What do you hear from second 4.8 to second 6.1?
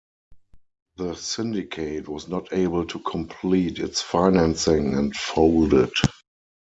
and folded.